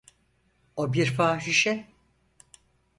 O 0.75 0.93
bir 0.93 1.05
fahişe. 1.15 1.87